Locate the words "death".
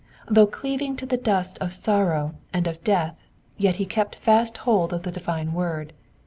2.83-3.21